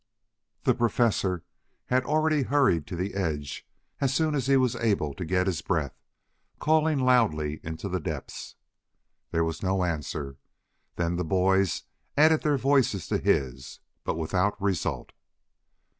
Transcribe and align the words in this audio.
The 0.63 0.73
Professor 0.73 1.43
had 1.85 2.05
already 2.05 2.41
hurried 2.41 2.87
to 2.87 2.95
the 2.95 3.13
edge 3.13 3.67
as 3.99 4.11
soon 4.11 4.33
as 4.33 4.47
he 4.47 4.57
was 4.57 4.75
able 4.77 5.13
to 5.13 5.23
get 5.23 5.45
his 5.45 5.61
breath, 5.61 5.93
calling 6.57 6.97
loudly 6.97 7.59
into 7.63 7.87
the 7.87 7.99
depths. 7.99 8.55
There 9.29 9.43
was 9.43 9.61
no 9.61 9.83
answer. 9.83 10.37
Then 10.95 11.17
the 11.17 11.23
boys 11.23 11.83
added 12.17 12.41
their 12.41 12.57
voices 12.57 13.07
to 13.09 13.19
his, 13.19 13.79
but 14.03 14.15
without 14.17 14.59
result. 14.59 15.11